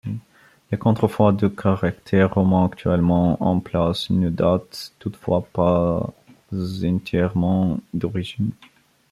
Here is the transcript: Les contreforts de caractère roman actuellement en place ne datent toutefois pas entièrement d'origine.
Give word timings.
Les 0.71 0.79
contreforts 0.79 1.31
de 1.33 1.47
caractère 1.47 2.33
roman 2.33 2.65
actuellement 2.65 3.37
en 3.39 3.59
place 3.59 4.09
ne 4.09 4.31
datent 4.31 4.93
toutefois 4.97 5.45
pas 5.53 6.11
entièrement 6.83 7.77
d'origine. 7.93 8.49